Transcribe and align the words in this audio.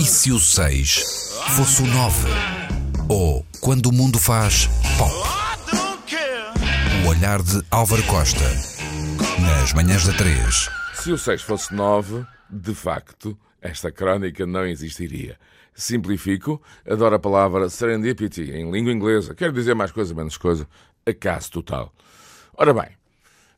E 0.00 0.04
se 0.04 0.32
o 0.32 0.40
6 0.40 1.30
fosse 1.56 1.82
o 1.82 1.86
9? 1.86 2.28
Ou 3.08 3.46
quando 3.60 3.86
o 3.86 3.92
mundo 3.92 4.18
faz 4.18 4.68
pop? 4.98 5.14
O 7.04 7.08
olhar 7.08 7.40
de 7.40 7.62
Álvaro 7.70 8.02
Costa. 8.04 8.44
Nas 9.40 9.72
manhãs 9.72 10.04
da 10.04 10.12
3. 10.14 10.68
Se 10.94 11.12
o 11.12 11.16
6 11.16 11.42
fosse 11.42 11.72
9, 11.72 12.26
de 12.50 12.74
facto, 12.74 13.38
esta 13.62 13.92
crónica 13.92 14.44
não 14.44 14.66
existiria. 14.66 15.38
Simplifico, 15.72 16.60
adoro 16.84 17.14
a 17.14 17.20
palavra 17.20 17.70
serendipity 17.70 18.50
em 18.50 18.68
língua 18.68 18.92
inglesa. 18.92 19.32
Quero 19.32 19.52
dizer 19.52 19.76
mais 19.76 19.92
coisa, 19.92 20.12
menos 20.12 20.36
coisa. 20.36 20.66
Acaso 21.06 21.52
total. 21.52 21.94
Ora 22.52 22.74
bem, 22.74 22.97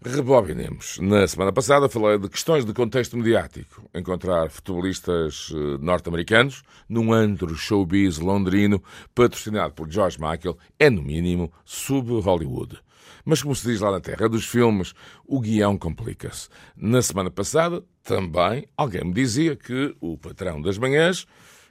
Rebobinemos. 0.02 0.98
Na 0.98 1.28
semana 1.28 1.52
passada 1.52 1.86
falei 1.86 2.16
de 2.16 2.26
questões 2.26 2.64
de 2.64 2.72
contexto 2.72 3.18
mediático. 3.18 3.84
Encontrar 3.94 4.48
futebolistas 4.48 5.52
eh, 5.54 5.76
norte-americanos 5.78 6.62
num 6.88 7.12
antro 7.12 7.54
showbiz 7.54 8.18
londrino 8.18 8.82
patrocinado 9.14 9.74
por 9.74 9.90
George 9.90 10.18
Michael 10.18 10.56
é, 10.78 10.88
no 10.88 11.02
mínimo, 11.02 11.52
sub-Hollywood. 11.66 12.78
Mas, 13.26 13.42
como 13.42 13.54
se 13.54 13.66
diz 13.66 13.80
lá 13.80 13.90
na 13.90 14.00
terra 14.00 14.26
dos 14.26 14.46
filmes, 14.46 14.94
o 15.26 15.38
guião 15.38 15.76
complica-se. 15.76 16.48
Na 16.74 17.02
semana 17.02 17.30
passada, 17.30 17.84
também, 18.02 18.66
alguém 18.78 19.04
me 19.04 19.12
dizia 19.12 19.54
que 19.54 19.94
o 20.00 20.16
patrão 20.16 20.62
das 20.62 20.78
manhãs, 20.78 21.26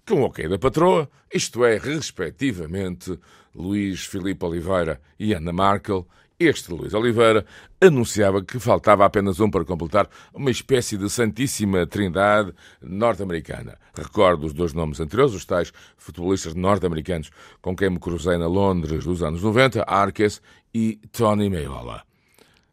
com 0.08 0.22
o 0.22 0.26
ok 0.26 0.48
da 0.48 0.60
patroa, 0.60 1.10
isto 1.34 1.66
é, 1.66 1.80
respectivamente, 1.80 3.20
Luís 3.56 4.06
Filipe 4.06 4.46
Oliveira 4.46 5.02
e 5.20 5.34
Ana 5.34 5.52
Markel, 5.52 6.08
este 6.40 6.72
Luís 6.72 6.94
Oliveira 6.94 7.46
anunciava 7.82 8.44
que 8.44 8.60
faltava 8.60 9.06
apenas 9.06 9.40
um 9.40 9.50
para 9.50 9.66
completar 9.66 10.10
uma 10.34 10.50
espécie 10.50 10.98
de 10.98 11.10
Santíssima 11.10 11.86
Trindade 11.86 12.54
norte-americana. 12.82 13.78
Recordo 13.94 14.46
os 14.46 14.54
dois 14.54 14.74
nomes 14.74 15.00
anteriores, 15.00 15.34
os 15.34 15.46
tais 15.46 15.74
futebolistas 15.98 16.56
norte-americanos 16.56 17.30
com 17.62 17.76
quem 17.76 17.90
me 17.90 18.00
cruzei 18.00 18.38
na 18.38 18.48
Londres 18.48 19.04
dos 19.04 19.22
anos 19.22 19.44
90, 19.44 19.84
Arques 19.86 20.42
e 20.74 21.00
Tony 21.12 21.50
Meiola. 21.50 22.04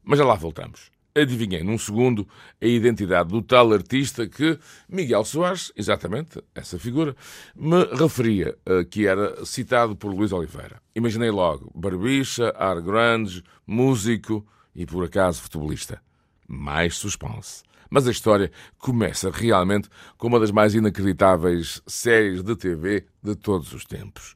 Mas 0.04 0.18
já 0.18 0.24
lá 0.24 0.34
voltamos 0.34 0.95
adivinhei 1.16 1.62
num 1.62 1.78
segundo 1.78 2.28
a 2.60 2.66
identidade 2.66 3.30
do 3.30 3.40
tal 3.40 3.72
artista 3.72 4.28
que 4.28 4.58
Miguel 4.88 5.24
Soares, 5.24 5.72
exatamente 5.74 6.42
essa 6.54 6.78
figura, 6.78 7.16
me 7.54 7.84
referia, 7.84 8.56
eh, 8.66 8.84
que 8.84 9.06
era 9.06 9.44
citado 9.44 9.96
por 9.96 10.12
Luís 10.12 10.32
Oliveira. 10.32 10.80
Imaginei 10.94 11.30
logo 11.30 11.72
barbicha, 11.74 12.54
ar 12.56 12.80
grande, 12.80 13.42
músico 13.66 14.46
e, 14.74 14.84
por 14.84 15.04
acaso, 15.04 15.42
futebolista. 15.42 16.00
Mais 16.46 16.96
suspense. 16.96 17.62
Mas 17.88 18.06
a 18.06 18.10
história 18.10 18.50
começa 18.78 19.30
realmente 19.30 19.88
com 20.18 20.26
uma 20.28 20.40
das 20.40 20.50
mais 20.50 20.74
inacreditáveis 20.74 21.80
séries 21.86 22.42
de 22.42 22.54
TV 22.56 23.06
de 23.22 23.34
todos 23.34 23.72
os 23.72 23.84
tempos. 23.84 24.35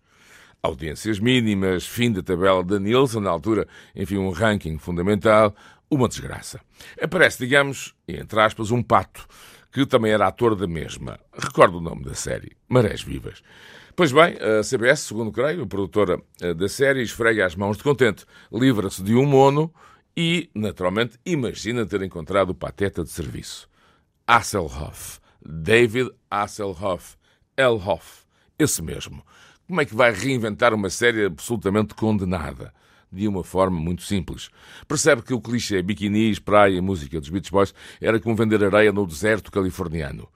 Audiências 0.62 1.18
mínimas, 1.18 1.86
fim 1.86 2.12
da 2.12 2.22
tabela 2.22 2.62
da 2.62 2.78
Nielsen, 2.78 3.22
na 3.22 3.30
altura, 3.30 3.66
enfim, 3.94 4.18
um 4.18 4.30
ranking 4.30 4.76
fundamental, 4.78 5.54
uma 5.90 6.08
desgraça. 6.08 6.60
Aparece, 7.00 7.38
digamos, 7.38 7.94
entre 8.06 8.40
aspas, 8.40 8.70
um 8.70 8.82
pato, 8.82 9.26
que 9.72 9.86
também 9.86 10.12
era 10.12 10.26
ator 10.26 10.54
da 10.54 10.66
mesma. 10.66 11.18
Recordo 11.32 11.78
o 11.78 11.80
nome 11.80 12.04
da 12.04 12.14
série, 12.14 12.56
Marés 12.68 13.02
Vivas. 13.02 13.42
Pois 13.96 14.12
bem, 14.12 14.36
a 14.38 14.62
CBS, 14.62 15.00
segundo 15.00 15.32
creio, 15.32 15.62
a 15.62 15.66
produtora 15.66 16.20
eh, 16.40 16.54
da 16.54 16.68
série, 16.68 17.02
esfrega 17.02 17.44
as 17.44 17.54
mãos 17.54 17.76
de 17.76 17.82
contente, 17.82 18.24
livra-se 18.52 19.02
de 19.02 19.14
um 19.14 19.26
mono 19.26 19.72
e, 20.16 20.50
naturalmente, 20.54 21.18
imagina 21.24 21.86
ter 21.86 22.02
encontrado 22.02 22.50
o 22.50 22.54
pateta 22.54 23.02
de 23.02 23.10
serviço. 23.10 23.68
Hasselhoff. 24.26 25.20
David 25.44 26.10
Hasselhoff. 26.30 27.16
Elhoff. 27.56 28.24
Esse 28.58 28.82
mesmo. 28.82 29.24
Como 29.70 29.82
é 29.82 29.84
que 29.84 29.94
vai 29.94 30.12
reinventar 30.12 30.74
uma 30.74 30.90
série 30.90 31.26
absolutamente 31.26 31.94
condenada? 31.94 32.74
de 33.12 33.26
uma 33.26 33.42
forma 33.42 33.78
muito 33.78 34.02
simples. 34.02 34.50
Percebe 34.86 35.22
que 35.22 35.34
o 35.34 35.40
clichê 35.40 35.82
biquinis, 35.82 36.38
praia 36.38 36.76
e 36.76 36.80
música 36.80 37.18
dos 37.20 37.28
Beach 37.28 37.50
Boys 37.50 37.74
era 38.00 38.20
como 38.20 38.36
vender 38.36 38.64
areia 38.64 38.92
no 38.92 39.04
deserto 39.04 39.50
californiano. 39.50 40.28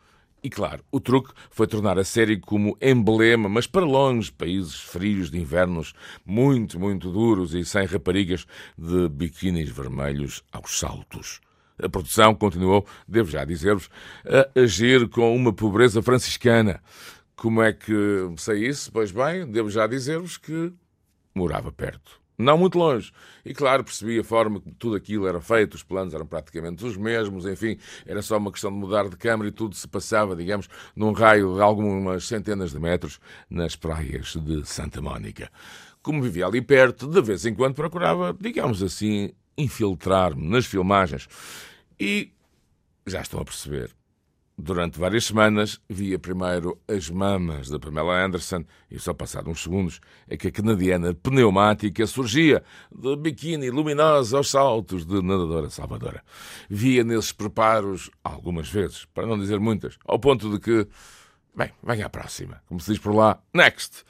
E 0.42 0.50
claro, 0.50 0.82
o 0.90 0.98
truque 0.98 1.32
foi 1.50 1.68
tornar 1.68 1.98
a 2.00 2.04
série 2.04 2.36
como 2.36 2.76
emblema, 2.80 3.48
mas 3.48 3.68
para 3.68 3.84
longe, 3.84 4.32
países 4.32 4.74
frios 4.74 5.30
de 5.30 5.38
invernos 5.38 5.94
muito, 6.26 6.80
muito 6.80 7.12
duros 7.12 7.54
e 7.54 7.64
sem 7.64 7.86
raparigas 7.86 8.44
de 8.76 9.08
biquínis 9.08 9.68
vermelhos 9.68 10.42
aos 10.52 10.78
saltos. 10.78 11.40
A 11.80 11.88
produção 11.88 12.34
continuou, 12.34 12.86
devo 13.06 13.30
já 13.30 13.44
dizer-vos, 13.44 13.88
a 14.24 14.60
agir 14.60 15.08
com 15.08 15.34
uma 15.34 15.52
pobreza 15.52 16.00
franciscana. 16.02 16.80
Como 17.36 17.62
é 17.62 17.72
que 17.72 17.92
sei 18.38 18.66
isso? 18.68 18.90
Pois 18.92 19.10
bem, 19.10 19.46
devo 19.46 19.68
já 19.68 19.86
dizer-vos 19.86 20.36
que 20.36 20.72
morava 21.34 21.72
perto. 21.72 22.24
Não 22.36 22.58
muito 22.58 22.76
longe. 22.76 23.12
E 23.44 23.54
claro, 23.54 23.84
percebi 23.84 24.18
a 24.18 24.24
forma 24.24 24.60
como 24.60 24.74
tudo 24.74 24.96
aquilo 24.96 25.26
era 25.26 25.40
feito, 25.40 25.74
os 25.74 25.84
planos 25.84 26.12
eram 26.14 26.26
praticamente 26.26 26.84
os 26.84 26.96
mesmos, 26.96 27.46
enfim, 27.46 27.78
era 28.04 28.22
só 28.22 28.38
uma 28.38 28.50
questão 28.50 28.72
de 28.72 28.76
mudar 28.76 29.08
de 29.08 29.16
câmara 29.16 29.48
e 29.48 29.52
tudo 29.52 29.76
se 29.76 29.86
passava, 29.86 30.34
digamos, 30.34 30.68
num 30.96 31.12
raio 31.12 31.54
de 31.54 31.60
algumas 31.60 32.26
centenas 32.26 32.72
de 32.72 32.80
metros 32.80 33.20
nas 33.48 33.76
praias 33.76 34.34
de 34.34 34.66
Santa 34.66 35.00
Mónica. 35.00 35.48
Como 36.02 36.20
vivia 36.20 36.46
ali 36.46 36.60
perto, 36.60 37.06
de 37.06 37.22
vez 37.22 37.46
em 37.46 37.54
quando 37.54 37.74
procurava, 37.76 38.36
digamos 38.38 38.82
assim, 38.82 39.30
infiltrar-me 39.56 40.48
nas 40.48 40.66
filmagens. 40.66 41.28
E 41.98 42.32
já 43.06 43.20
estão 43.20 43.40
a 43.40 43.44
perceber, 43.44 43.90
Durante 44.56 45.00
várias 45.00 45.24
semanas 45.24 45.80
via 45.88 46.16
primeiro 46.16 46.80
as 46.86 47.10
mamas 47.10 47.68
da 47.68 47.78
Pamela 47.80 48.24
Anderson 48.24 48.64
e 48.88 49.00
só 49.00 49.12
passado 49.12 49.50
uns 49.50 49.60
segundos 49.60 50.00
é 50.28 50.36
que 50.36 50.46
a 50.46 50.52
canadiana 50.52 51.12
pneumática 51.12 52.06
surgia 52.06 52.62
de 52.94 53.16
biquíni 53.16 53.68
luminosa 53.68 54.36
aos 54.36 54.48
saltos 54.48 55.04
de 55.04 55.20
nadadora 55.20 55.68
salvadora. 55.70 56.22
Via 56.70 57.02
nesses 57.02 57.32
preparos 57.32 58.10
algumas 58.22 58.70
vezes, 58.70 59.06
para 59.06 59.26
não 59.26 59.36
dizer 59.36 59.58
muitas, 59.58 59.98
ao 60.06 60.20
ponto 60.20 60.48
de 60.48 60.60
que, 60.60 60.86
bem, 61.54 61.72
venha 61.82 62.06
à 62.06 62.08
próxima, 62.08 62.62
como 62.66 62.78
se 62.78 62.92
diz 62.92 63.00
por 63.00 63.12
lá, 63.12 63.42
next. 63.52 64.04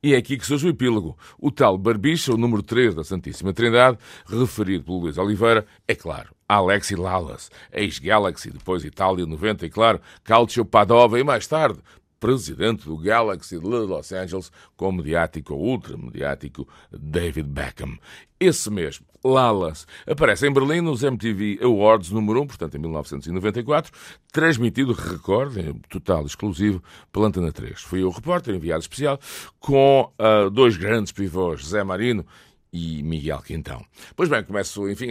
E 0.00 0.14
é 0.14 0.16
aqui 0.16 0.38
que 0.38 0.46
surge 0.46 0.68
o 0.68 0.70
epílogo. 0.70 1.18
O 1.40 1.50
tal 1.50 1.76
Barbicha, 1.76 2.32
o 2.32 2.36
número 2.36 2.62
3 2.62 2.94
da 2.94 3.02
Santíssima 3.02 3.52
Trindade, 3.52 3.98
referido 4.28 4.84
pelo 4.84 5.00
Luís 5.00 5.18
Oliveira, 5.18 5.66
é 5.88 5.94
claro, 5.96 6.37
Alexi 6.48 6.96
Lalas, 6.96 7.50
ex-Galaxy, 7.72 8.50
depois 8.50 8.84
Itália 8.84 9.26
90 9.26 9.66
e, 9.66 9.70
claro, 9.70 10.00
Calcio 10.24 10.64
Padova 10.64 11.20
e 11.20 11.24
mais 11.24 11.46
tarde 11.46 11.80
presidente 12.18 12.84
do 12.84 12.96
Galaxy 12.96 13.58
de 13.58 13.66
Los 13.66 14.12
Angeles, 14.12 14.50
com 14.76 14.88
o 14.88 14.92
mediático 14.92 15.54
ou 15.54 15.60
ultramediático 15.60 16.68
David 16.92 17.48
Beckham. 17.48 17.98
Esse 18.40 18.70
mesmo, 18.70 19.06
Lalas, 19.24 19.86
aparece 20.06 20.46
em 20.46 20.52
Berlim 20.52 20.80
nos 20.80 21.02
MTV 21.02 21.58
Awards 21.62 22.10
número 22.10 22.42
1, 22.42 22.46
portanto 22.46 22.76
em 22.76 22.78
1994, 22.78 23.92
transmitido, 24.32 24.92
recordem, 24.92 25.74
total 25.88 26.24
exclusivo, 26.24 26.82
pela 27.12 27.26
Antena 27.26 27.52
3. 27.52 27.80
Fui 27.82 28.02
o 28.02 28.10
repórter, 28.10 28.54
enviado 28.54 28.80
especial, 28.80 29.18
com 29.58 30.12
uh, 30.18 30.50
dois 30.50 30.76
grandes 30.76 31.12
pivôs, 31.12 31.66
Zé 31.66 31.82
Marino 31.82 32.24
e 32.72 33.02
Miguel 33.02 33.42
Quintão. 33.42 33.84
Pois 34.14 34.28
bem, 34.28 34.44
começo, 34.44 34.88
enfim, 34.88 35.08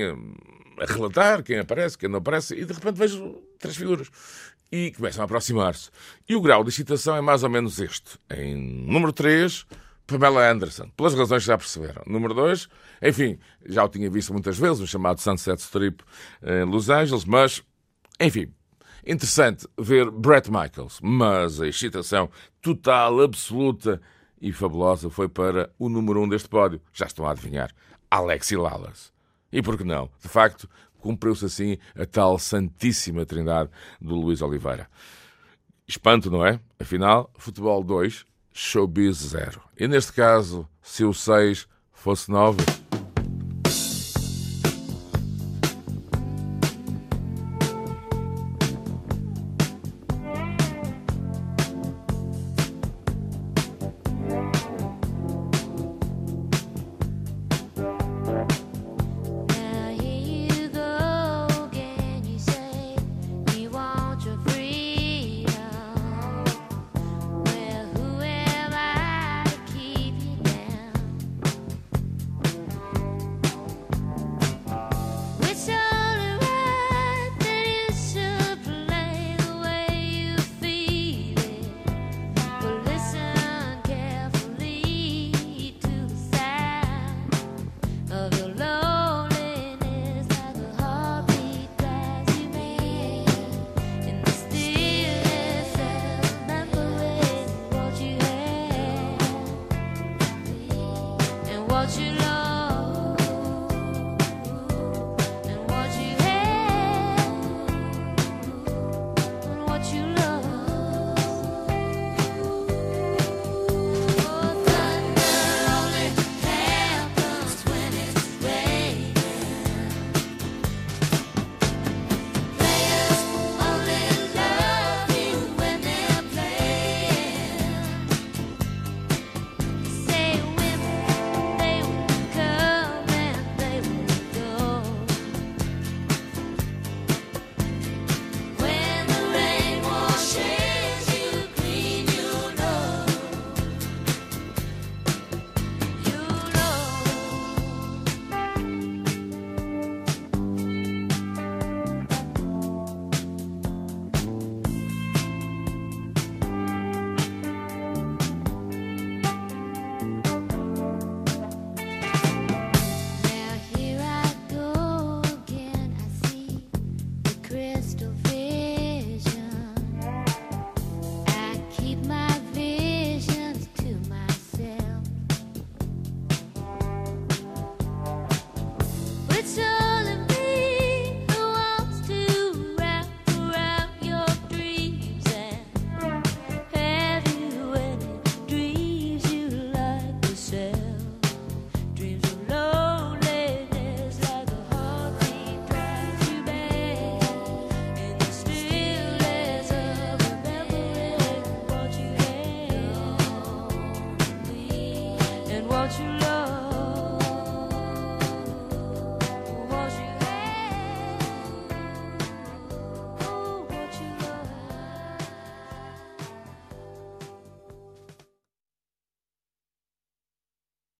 a 0.79 0.85
relatar 0.85 1.43
quem 1.43 1.59
aparece, 1.59 1.97
quem 1.97 2.09
não 2.09 2.19
aparece, 2.19 2.55
e 2.55 2.65
de 2.65 2.73
repente 2.73 2.97
vejo 2.97 3.41
três 3.59 3.75
figuras 3.75 4.09
e 4.71 4.91
começam 4.91 5.21
a 5.21 5.25
aproximar-se. 5.25 5.89
E 6.27 6.35
o 6.35 6.41
grau 6.41 6.63
de 6.63 6.69
excitação 6.69 7.15
é 7.15 7.21
mais 7.21 7.43
ou 7.43 7.49
menos 7.49 7.79
este. 7.79 8.17
Em 8.29 8.55
número 8.55 9.13
3, 9.13 9.65
Pamela 10.05 10.49
Anderson, 10.49 10.89
pelas 10.95 11.13
razões 11.13 11.43
que 11.43 11.47
já 11.47 11.57
perceberam. 11.57 12.03
Número 12.05 12.33
2, 12.33 12.67
enfim, 13.01 13.39
já 13.65 13.83
o 13.83 13.89
tinha 13.89 14.09
visto 14.09 14.33
muitas 14.33 14.57
vezes, 14.57 14.79
no 14.79 14.87
chamado 14.87 15.19
Sunset 15.19 15.61
Strip 15.61 16.03
em 16.43 16.63
Los 16.63 16.89
Angeles, 16.89 17.25
mas, 17.25 17.63
enfim, 18.19 18.53
interessante 19.05 19.67
ver 19.77 20.09
Brett 20.11 20.49
Michaels, 20.49 20.99
mas 21.01 21.61
a 21.61 21.67
excitação 21.67 22.29
total, 22.61 23.21
absoluta 23.21 24.01
e 24.39 24.51
fabulosa 24.51 25.09
foi 25.09 25.27
para 25.27 25.71
o 25.79 25.89
número 25.89 26.21
1 26.21 26.23
um 26.23 26.29
deste 26.29 26.47
pódio. 26.47 26.81
Já 26.93 27.05
estão 27.05 27.25
a 27.25 27.31
adivinhar. 27.31 27.71
Alexi 28.09 28.55
Lalas. 28.55 29.16
E 29.57 29.61
por 29.63 29.75
que 29.75 29.83
não? 29.83 30.07
De 30.21 30.29
facto, 30.29 30.69
cumpriu-se 30.99 31.43
assim 31.43 31.79
a 31.95 32.05
tal 32.05 32.37
santíssima 32.37 33.25
trindade 33.25 33.71
do 33.99 34.13
Luís 34.13 34.39
Oliveira. 34.43 34.87
Espanto, 35.87 36.29
não 36.29 36.45
é? 36.45 36.59
Afinal, 36.79 37.31
futebol 37.39 37.83
2, 37.83 38.23
showbiz 38.53 39.17
0. 39.17 39.59
E 39.75 39.87
neste 39.87 40.13
caso, 40.13 40.69
se 40.79 41.03
o 41.03 41.11
6 41.11 41.67
fosse 41.91 42.29
9. 42.29 42.86